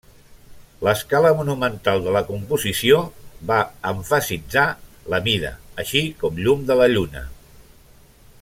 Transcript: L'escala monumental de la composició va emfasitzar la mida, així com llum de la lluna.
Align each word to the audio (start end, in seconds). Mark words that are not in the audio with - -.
L'escala 0.85 1.33
monumental 1.41 2.01
de 2.05 2.13
la 2.15 2.23
composició 2.29 2.97
va 3.53 3.59
emfasitzar 3.91 4.67
la 5.15 5.23
mida, 5.31 5.53
així 5.85 6.03
com 6.25 6.45
llum 6.47 6.69
de 6.73 6.83
la 6.85 6.93
lluna. 6.97 7.27